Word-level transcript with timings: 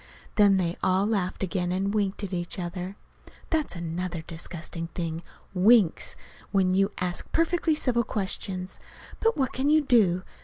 Then 0.33 0.55
they 0.55 0.77
all 0.81 1.05
laughed 1.05 1.43
again, 1.43 1.71
and 1.71 1.93
winked 1.93 2.23
at 2.23 2.33
each 2.33 2.57
other. 2.57 2.95
(That's 3.51 3.75
another 3.75 4.23
disgusting 4.25 4.87
thing 4.95 5.21
winks 5.53 6.15
when 6.49 6.73
you 6.73 6.91
ask 6.97 7.27
a 7.27 7.29
perfectly 7.29 7.75
civil 7.75 8.03
question! 8.03 8.65
But 9.19 9.37
what 9.37 9.53
can 9.53 9.69
you 9.69 9.81
do? 9.81 10.23